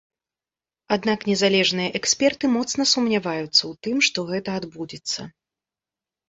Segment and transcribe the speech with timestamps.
[0.95, 5.29] Аднак незалежныя эксперты моцна сумняваюцца ў тым, што гэта адбудзецца.